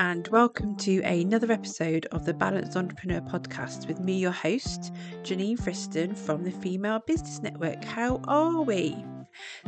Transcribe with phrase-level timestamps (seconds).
[0.00, 5.60] and welcome to another episode of the Balanced Entrepreneur podcast with me, your host, Janine
[5.60, 7.84] Friston from the Female Business Network.
[7.84, 8.96] How are we?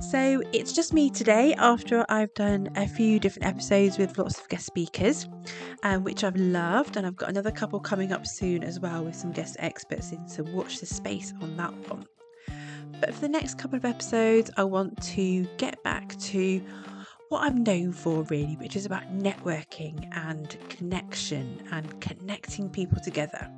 [0.01, 4.49] So, it's just me today after I've done a few different episodes with lots of
[4.49, 5.29] guest speakers,
[5.83, 9.15] um, which I've loved, and I've got another couple coming up soon as well with
[9.15, 12.07] some guest experts in, so watch the space on that one.
[13.01, 16.63] But for the next couple of episodes, I want to get back to
[17.33, 23.51] what I'm known for, really, which is about networking and connection and connecting people together.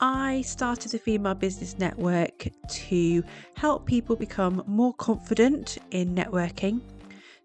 [0.00, 3.22] I started the Female Business Network to
[3.54, 6.80] help people become more confident in networking,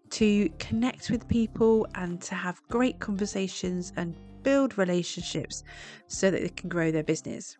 [0.08, 5.64] to connect with people, and to have great conversations and build relationships
[6.06, 7.58] so that they can grow their business.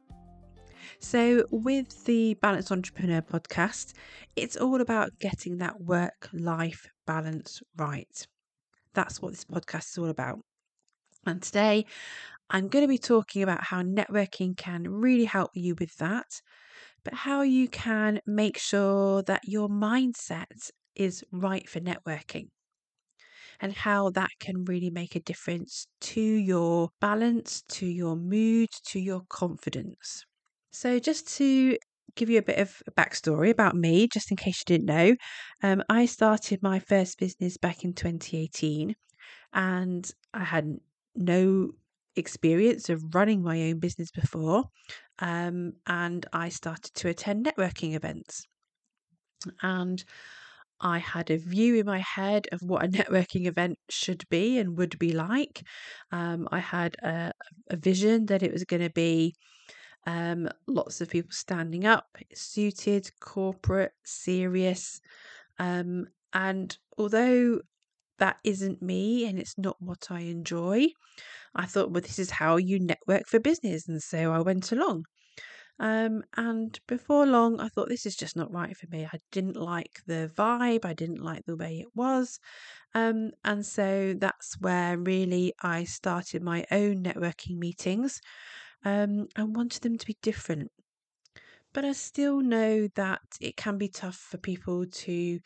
[0.98, 3.92] So, with the Balanced Entrepreneur podcast,
[4.34, 8.26] it's all about getting that work life balance right.
[8.94, 10.40] That's what this podcast is all about.
[11.26, 11.86] And today,
[12.50, 16.40] I'm going to be talking about how networking can really help you with that,
[17.04, 22.48] but how you can make sure that your mindset is right for networking
[23.60, 29.00] and how that can really make a difference to your balance, to your mood, to
[29.00, 30.24] your confidence.
[30.70, 31.78] So, just to
[32.16, 35.16] give you a bit of a backstory about me, just in case you didn't know,
[35.62, 38.94] um, I started my first business back in 2018
[39.52, 40.76] and I had
[41.14, 41.70] no
[42.16, 44.64] experience of running my own business before.
[45.18, 48.46] Um, and I started to attend networking events.
[49.62, 50.02] And
[50.80, 54.76] I had a view in my head of what a networking event should be and
[54.76, 55.62] would be like.
[56.10, 57.32] Um, I had a,
[57.70, 59.34] a vision that it was going to be
[60.06, 65.00] um, lots of people standing up, suited, corporate, serious.
[65.58, 67.60] Um, and although
[68.18, 70.88] that isn't me and it's not what I enjoy,
[71.54, 73.88] I thought, well, this is how you network for business.
[73.88, 75.04] And so I went along.
[75.80, 79.08] Um, and before long, I thought this is just not right for me.
[79.12, 82.38] I didn't like the vibe, I didn't like the way it was.
[82.94, 88.20] Um, and so that's where really I started my own networking meetings
[88.84, 90.70] um, and wanted them to be different.
[91.72, 95.40] But I still know that it can be tough for people to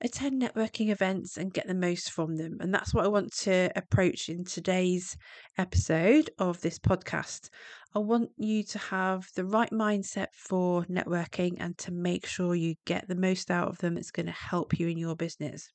[0.00, 2.58] attend networking events and get the most from them.
[2.60, 5.16] And that's what I want to approach in today's
[5.56, 7.48] episode of this podcast.
[7.94, 12.74] I want you to have the right mindset for networking and to make sure you
[12.84, 13.96] get the most out of them.
[13.96, 15.70] It's going to help you in your business.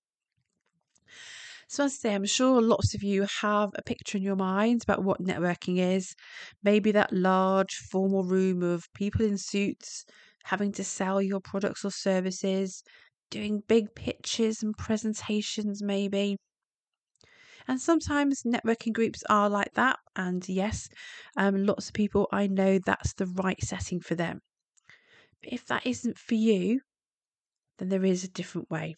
[1.70, 4.84] So, as I say, I'm sure lots of you have a picture in your mind
[4.84, 6.14] about what networking is.
[6.62, 10.04] Maybe that large formal room of people in suits
[10.46, 12.84] having to sell your products or services,
[13.30, 16.36] doing big pitches and presentations, maybe.
[17.70, 20.00] And sometimes networking groups are like that.
[20.14, 20.90] And yes,
[21.38, 24.42] um, lots of people I know that's the right setting for them.
[25.42, 26.80] But if that isn't for you,
[27.80, 28.96] then there is a different way.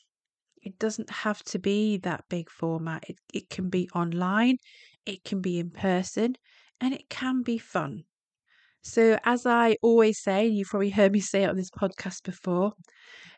[0.62, 3.04] It doesn't have to be that big format.
[3.10, 4.58] It, it can be online,
[5.06, 6.36] it can be in person,
[6.80, 8.04] and it can be fun.
[8.84, 12.24] So, as I always say, and you've probably heard me say it on this podcast
[12.24, 12.74] before,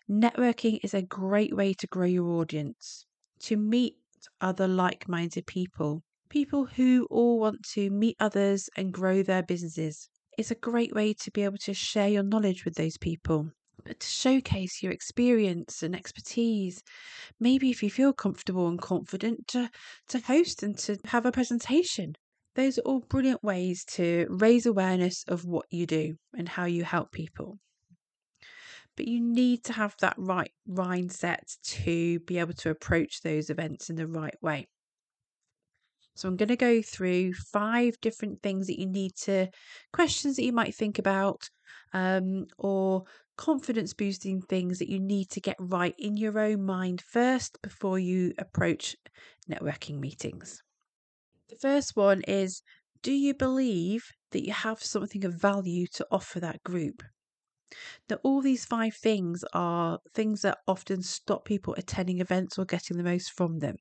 [0.09, 3.05] networking is a great way to grow your audience,
[3.41, 3.95] to meet
[4.39, 10.09] other like minded people, people who all want to meet others and grow their businesses.
[10.37, 13.51] It's a great way to be able to share your knowledge with those people
[13.85, 16.81] to showcase your experience and expertise.
[17.39, 19.69] Maybe if you feel comfortable and confident to,
[20.09, 22.15] to host and to have a presentation.
[22.55, 26.83] Those are all brilliant ways to raise awareness of what you do and how you
[26.83, 27.57] help people.
[28.95, 33.89] But you need to have that right mindset to be able to approach those events
[33.89, 34.67] in the right way.
[36.15, 39.47] So I'm going to go through five different things that you need to,
[39.91, 41.49] questions that you might think about,
[41.93, 43.03] um, or
[43.37, 47.99] confidence boosting things that you need to get right in your own mind first before
[47.99, 48.95] you approach
[49.49, 50.61] networking meetings.
[51.49, 52.61] The first one is
[53.01, 57.03] Do you believe that you have something of value to offer that group?
[58.09, 62.97] Now, all these five things are things that often stop people attending events or getting
[62.97, 63.75] the most from them.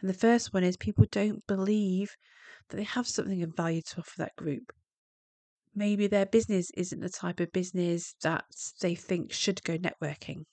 [0.00, 2.14] And the first one is people don't believe
[2.68, 4.72] that they have something of value to offer that group
[5.74, 8.44] maybe their business isn't the type of business that
[8.80, 10.44] they think should go networking.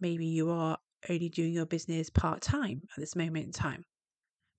[0.00, 0.78] Maybe you are
[1.08, 3.84] only doing your business part time at this moment in time.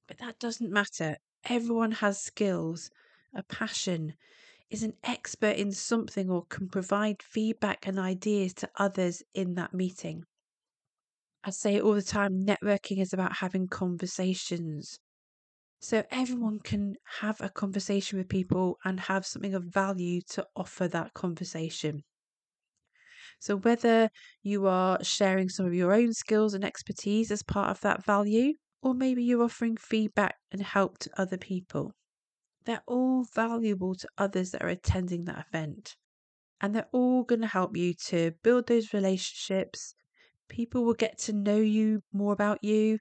[0.08, 1.18] But that doesn't matter.
[1.46, 2.90] Everyone has skills,
[3.36, 4.14] a passion,
[4.69, 9.74] is an expert in something, or can provide feedback and ideas to others in that
[9.74, 10.24] meeting.
[11.44, 15.00] I say it all the time networking is about having conversations,
[15.80, 20.88] So everyone can have a conversation with people and have something of value to offer
[20.88, 22.04] that conversation.
[23.40, 24.10] So, whether
[24.42, 28.54] you are sharing some of your own skills and expertise as part of that value,
[28.82, 31.94] or maybe you're offering feedback and help to other people,
[32.66, 35.96] they're all valuable to others that are attending that event.
[36.60, 39.94] And they're all going to help you to build those relationships.
[40.50, 43.00] People will get to know you more about you.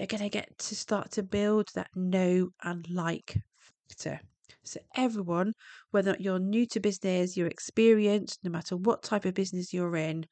[0.00, 4.18] They're going to get to start to build that know and like factor.
[4.64, 5.52] So, everyone,
[5.90, 10.24] whether you're new to business, you're experienced, no matter what type of business you're in,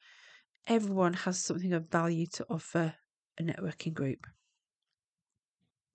[0.65, 2.95] everyone has something of value to offer
[3.37, 4.25] a networking group.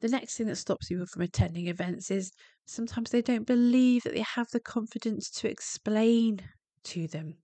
[0.03, 2.31] The next thing that stops people from attending events is
[2.67, 6.43] sometimes they don't believe that they have the confidence to explain
[6.85, 7.39] to them.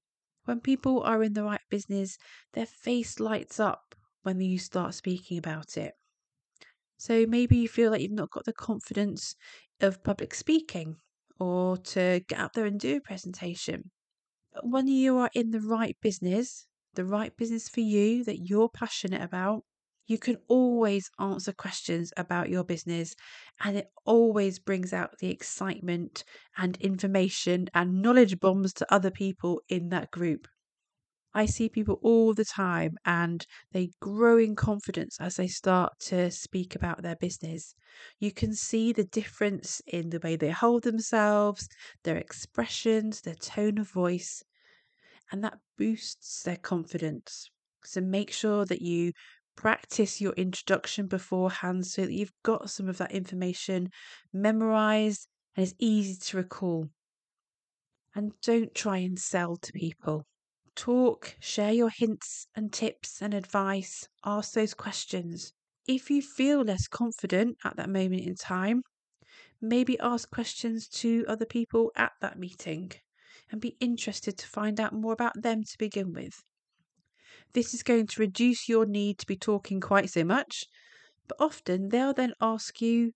[0.44, 2.19] When people are in the right business,
[2.53, 5.94] their face lights up when you start speaking about it.
[7.00, 9.35] So maybe you feel like you've not got the confidence
[9.81, 10.99] of public speaking
[11.41, 13.91] or to get up there and do a presentation.
[14.52, 18.69] But when you are in the right business, the right business for you that you're
[18.69, 19.64] passionate about,
[20.06, 23.17] you can always answer questions about your business
[23.61, 26.25] and it always brings out the excitement
[26.56, 30.49] and information and knowledge bombs to other people in that group.
[31.32, 36.31] I see people all the time and they grow in confidence as they start to
[36.31, 37.75] speak about their business.
[38.19, 41.69] You can see the difference in the way they hold themselves,
[42.03, 44.43] their expressions, their tone of voice,
[45.31, 47.49] and that boosts their confidence.
[47.85, 49.12] So make sure that you
[49.56, 53.91] practice your introduction beforehand so that you've got some of that information
[54.32, 56.88] memorized and it's easy to recall.
[58.15, 60.27] And don't try and sell to people.
[60.81, 65.53] Talk, share your hints and tips and advice, ask those questions.
[65.87, 68.85] If you feel less confident at that moment in time,
[69.61, 72.93] maybe ask questions to other people at that meeting
[73.50, 76.43] and be interested to find out more about them to begin with.
[77.53, 80.65] This is going to reduce your need to be talking quite so much,
[81.29, 83.12] but often they'll then ask you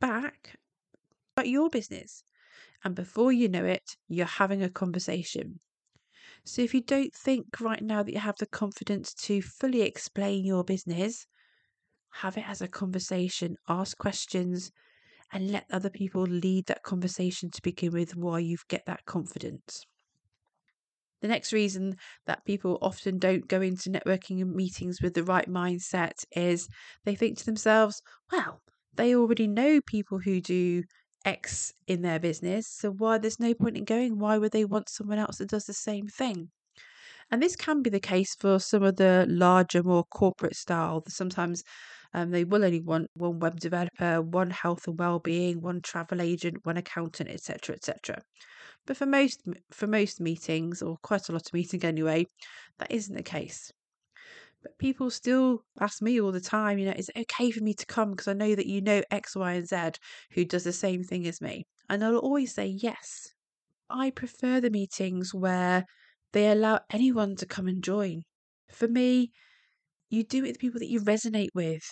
[0.00, 0.54] back
[1.34, 2.22] about your business.
[2.84, 5.58] And before you know it, you're having a conversation.
[6.44, 10.44] So if you don't think right now that you have the confidence to fully explain
[10.44, 11.26] your business,
[12.14, 14.72] have it as a conversation, ask questions,
[15.32, 19.84] and let other people lead that conversation to begin with while you get that confidence.
[21.20, 21.96] The next reason
[22.26, 26.68] that people often don't go into networking meetings with the right mindset is
[27.04, 28.00] they think to themselves,
[28.32, 28.62] well,
[28.94, 30.82] they already know people who do
[31.24, 32.66] X in their business.
[32.66, 34.18] So why there's no point in going?
[34.18, 36.50] Why would they want someone else that does the same thing?
[37.30, 41.04] And this can be the case for some of the larger, more corporate style.
[41.08, 41.62] Sometimes
[42.12, 46.64] um, they will only want one web developer, one health and well-being, one travel agent,
[46.64, 48.20] one accountant, etc., etc.
[48.86, 52.26] But for most for most meetings, or quite a lot of meetings anyway,
[52.78, 53.70] that isn't the case.
[54.62, 57.74] But people still ask me all the time, you know, is it okay for me
[57.74, 59.92] to come because I know that you know X, Y, and Z
[60.32, 61.66] who does the same thing as me?
[61.88, 63.32] And I'll always say yes.
[63.90, 65.86] I prefer the meetings where
[66.32, 68.22] they allow anyone to come and join.
[68.70, 69.32] For me,
[70.10, 71.84] you do it with people that you resonate with.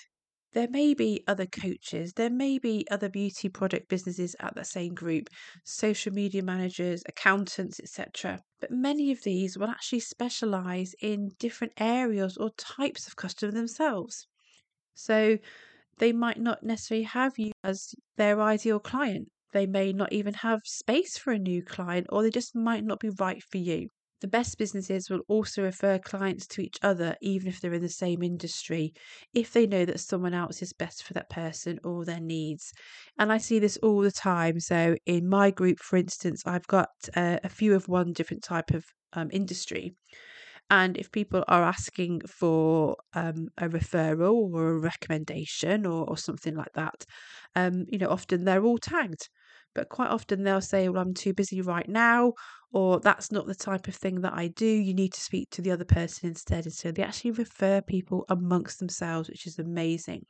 [0.52, 4.94] There may be other coaches, there may be other beauty product businesses at the same
[4.94, 5.28] group,
[5.62, 8.42] social media managers, accountants, etc.
[8.58, 14.26] But many of these will actually specialize in different areas or types of customer themselves.
[14.94, 15.38] So
[15.98, 19.30] they might not necessarily have you as their ideal client.
[19.52, 23.00] They may not even have space for a new client, or they just might not
[23.00, 23.90] be right for you.
[24.20, 27.88] The best businesses will also refer clients to each other, even if they're in the
[27.88, 28.92] same industry,
[29.34, 32.72] if they know that someone else is best for that person or their needs.
[33.18, 34.60] And I see this all the time.
[34.60, 38.70] So, in my group, for instance, I've got uh, a few of one different type
[38.72, 39.94] of um, industry.
[40.70, 46.54] And if people are asking for um, a referral or a recommendation or, or something
[46.54, 47.04] like that,
[47.54, 49.28] um, you know, often they're all tagged.
[49.74, 52.32] But quite often they'll say, Well, I'm too busy right now,
[52.72, 54.66] or that's not the type of thing that I do.
[54.66, 56.64] You need to speak to the other person instead.
[56.64, 60.24] And so they actually refer people amongst themselves, which is amazing.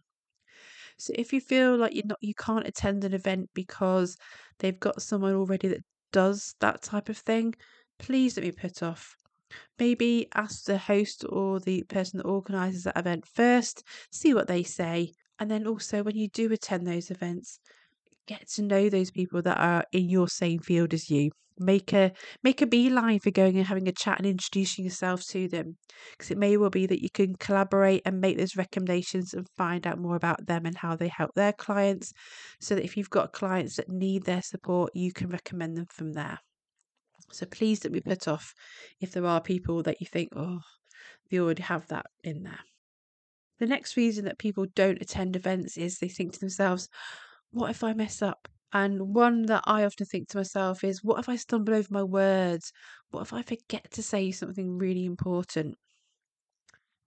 [0.98, 4.16] So if you feel like you're not you can't attend an event because
[4.58, 7.54] they've got someone already that does that type of thing,
[7.98, 9.16] please don't be put off.
[9.78, 14.62] Maybe ask the host or the person that organises that event first, see what they
[14.62, 17.60] say, and then also when you do attend those events,
[18.28, 21.30] get to know those people that are in your same field as you.
[21.60, 22.12] Make a
[22.44, 25.76] make a beeline for going and having a chat and introducing yourself to them,
[26.12, 29.84] because it may well be that you can collaborate and make those recommendations and find
[29.84, 32.12] out more about them and how they help their clients.
[32.60, 36.12] So that if you've got clients that need their support, you can recommend them from
[36.12, 36.38] there.
[37.32, 38.54] So please don't be put off
[39.00, 40.60] if there are people that you think, oh,
[41.28, 42.60] they already have that in there.
[43.58, 46.88] The next reason that people don't attend events is they think to themselves,
[47.50, 48.48] what if I mess up?
[48.72, 52.02] And one that I often think to myself is, what if I stumble over my
[52.02, 52.72] words?
[53.10, 55.78] What if I forget to say something really important?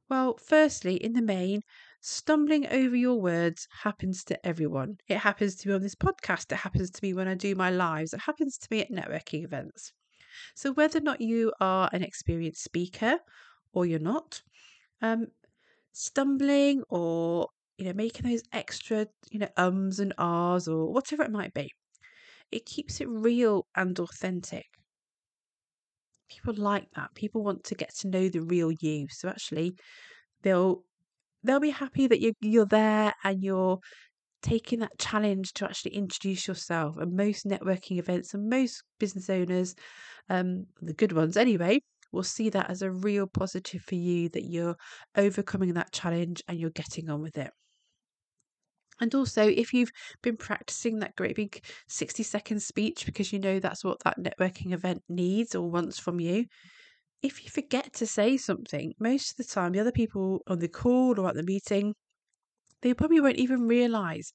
[0.10, 1.62] Well, firstly, in the main,
[2.02, 4.98] stumbling over your words happens to everyone.
[5.08, 6.52] It happens to me on this podcast.
[6.52, 8.14] It happens to me when I do my lives.
[8.14, 9.92] It happens to me at networking events.
[10.56, 13.20] So, whether or not you are an experienced speaker
[13.74, 14.44] or you're not,
[15.02, 15.28] um,
[15.94, 17.50] stumbling or
[17.82, 21.72] you know, making those extra, you know, ums and ahs or whatever it might be.
[22.52, 24.68] It keeps it real and authentic.
[26.30, 27.16] People like that.
[27.16, 29.08] People want to get to know the real you.
[29.10, 29.74] So actually,
[30.44, 30.84] they'll
[31.44, 33.80] they'll be happy that you're you're there and you're
[34.44, 36.98] taking that challenge to actually introduce yourself.
[36.98, 39.74] And most networking events and most business owners,
[40.30, 41.80] um, the good ones anyway,
[42.12, 44.76] will see that as a real positive for you that you're
[45.18, 47.50] overcoming that challenge and you're getting on with it.
[49.02, 49.92] And also, if you've
[50.22, 54.74] been practicing that great big 60 second speech because you know that's what that networking
[54.74, 56.46] event needs or wants from you,
[57.24, 60.68] if you forget to say something, most of the time, the other people on the
[60.68, 61.96] call or at the meeting,
[62.84, 64.32] they probably won't even realize.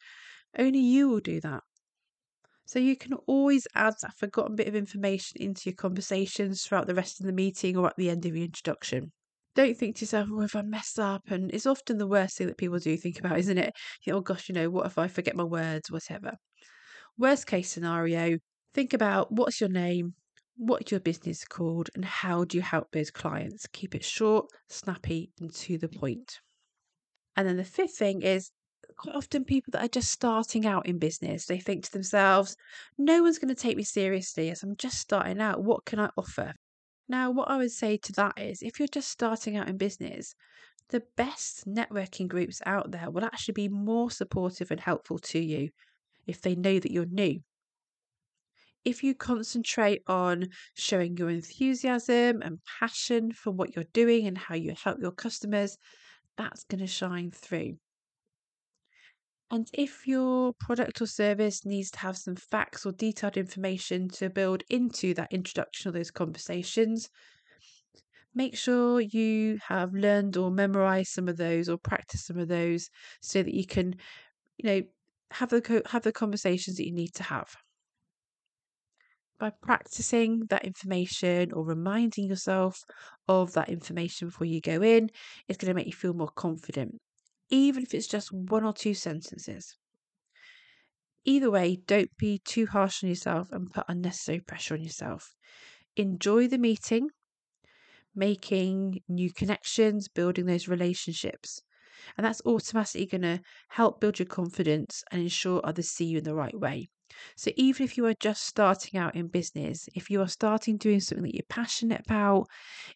[0.59, 1.63] Only you will do that.
[2.67, 6.95] So you can always add that forgotten bit of information into your conversations throughout the
[6.95, 9.13] rest of the meeting or at the end of your introduction
[9.57, 12.47] don't think to yourself, oh, if I mess up, and it's often the worst thing
[12.47, 13.73] that people do think about, isn't it?
[14.09, 16.35] Oh gosh, you know, what if I forget my words, whatever.
[17.19, 18.39] Worst case scenario,
[18.75, 20.15] think about what's your name,
[20.57, 23.67] what's your business called, and how do you help those clients?
[23.73, 26.39] Keep it short, snappy, and to the point.
[27.35, 28.51] And then the fifth thing is
[28.97, 32.57] quite often people that are just starting out in business, they think to themselves,
[32.99, 35.63] no one's going to take me seriously as I'm just starting out.
[35.63, 36.55] What can I offer?
[37.09, 40.35] Now, what I would say to that is if you're just starting out in business,
[40.89, 45.71] the best networking groups out there will actually be more supportive and helpful to you
[46.27, 47.41] if they know that you're new.
[48.85, 54.55] If you concentrate on showing your enthusiasm and passion for what you're doing and how
[54.55, 55.77] you help your customers,
[56.37, 57.79] that's going to shine through.
[59.50, 64.29] And if your product or service needs to have some facts or detailed information to
[64.29, 67.09] build into that introduction or those conversations,
[68.35, 72.91] make sure you have learned or memorized some of those or practiced some of those
[73.21, 73.95] so that you can,
[74.59, 74.83] you know,
[75.31, 77.57] have the have the conversations that you need to have.
[79.38, 82.83] By practicing that information or reminding yourself
[83.29, 85.11] of that information before you go in,
[85.47, 87.00] it's going to make you feel more confident
[87.50, 89.76] even if it's just one or two sentences.
[91.26, 95.35] Either way, don't be too harsh on yourself and put unnecessary pressure on yourself.
[95.97, 97.11] Enjoy the meeting,
[98.15, 101.62] making new connections, building those relationships.
[102.17, 106.25] And that's automatically going to help build your confidence and ensure others see you in
[106.25, 106.88] the right way.
[107.37, 111.00] So, even if you are just starting out in business, if you are starting doing
[111.00, 112.49] something that you're passionate about,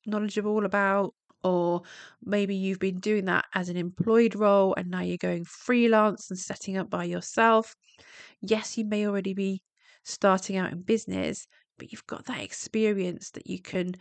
[0.06, 1.82] knowledgeable about, or
[2.22, 6.38] maybe you've been doing that as an employed role and now you're going freelance and
[6.38, 7.74] setting up by yourself.
[8.40, 9.62] Yes, you may already be
[10.04, 11.46] starting out in business,
[11.78, 13.94] but you've got that experience that you can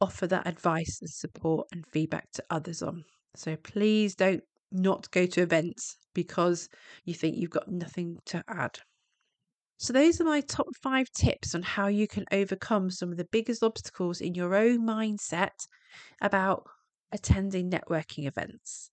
[0.00, 3.04] offer that advice and support and feedback to others on.
[3.36, 4.42] So please don't
[4.72, 6.68] not go to events because
[7.04, 8.78] you think you've got nothing to add.
[9.78, 13.24] So, those are my top five tips on how you can overcome some of the
[13.32, 15.66] biggest obstacles in your own mindset
[16.20, 16.66] about
[17.12, 18.90] attending networking events.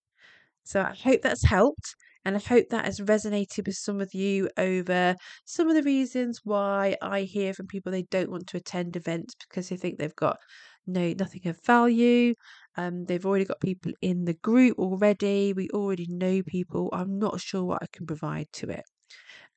[0.63, 1.95] So I hope that's helped.
[2.25, 6.41] And I hope that has resonated with some of you over some of the reasons
[6.43, 10.15] why I hear from people they don't want to attend events because they think they've
[10.15, 10.37] got
[10.85, 12.33] no nothing of value.
[12.75, 15.53] Um, they've already got people in the group already.
[15.53, 16.89] We already know people.
[16.91, 18.83] I'm not sure what I can provide to it.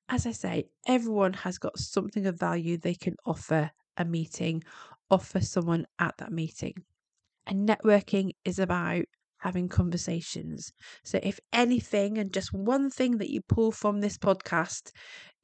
[0.09, 4.63] As I say, everyone has got something of value they can offer a meeting,
[5.11, 6.75] offer someone at that meeting.
[7.51, 9.05] And networking is about
[9.41, 10.73] having conversations.
[11.05, 14.91] So, if anything, and just one thing that you pull from this podcast,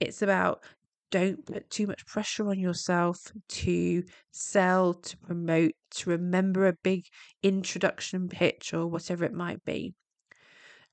[0.00, 0.64] it's about
[1.10, 7.04] don't put too much pressure on yourself to sell, to promote, to remember a big
[7.42, 9.94] introduction pitch or whatever it might be.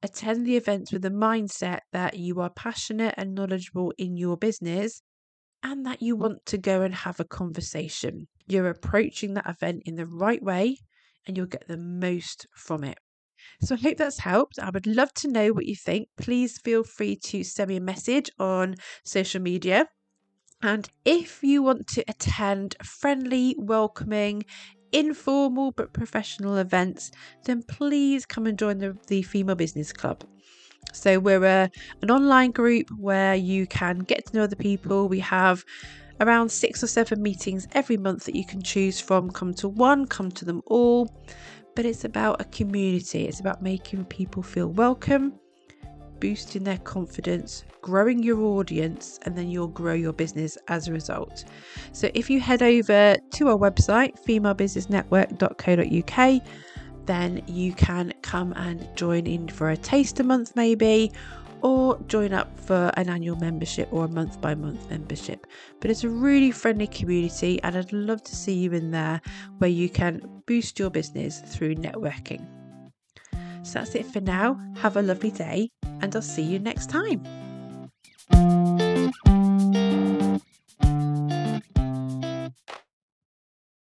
[0.04, 5.02] attend the events with the mindset that you are passionate and knowledgeable in your business
[5.64, 8.28] and that you want to go and have a conversation.
[8.48, 10.78] You're approaching that event in the right way
[11.28, 12.98] and you'll get the most from it.
[13.62, 14.60] So I hope that's helped.
[14.60, 16.10] I would love to know what you think.
[16.18, 19.88] Please feel free to send me a message on social media.
[20.62, 24.46] And if you want to attend friendly, welcoming,
[24.94, 27.12] informal but professional events,
[27.46, 30.24] then please come and join the, the Female Business Club.
[30.92, 35.08] So, we're a, an online group where you can get to know other people.
[35.08, 35.64] We have
[36.24, 39.30] around six or seven meetings every month that you can choose from.
[39.30, 41.10] Come to one, come to them all.
[41.76, 45.34] But it's about a community, it's about making people feel welcome,
[46.20, 51.46] boosting their confidence, growing your audience, and then you'll grow your business as a result.
[51.92, 56.42] So if you head over to our website, femalebusinessnetwork.co.uk,
[57.06, 61.12] then you can come and join in for a taste taster month, maybe,
[61.64, 65.48] or join up for an annual membership or a month by month membership.
[65.80, 69.22] But it's a really friendly community, and I'd love to see you in there
[69.58, 72.46] where you can boost your business through networking.
[73.64, 74.60] So that's it for now.
[74.78, 77.24] Have a lovely day, and I'll see you next time.